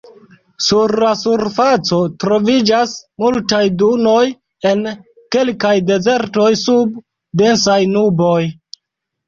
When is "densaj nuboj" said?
7.45-8.37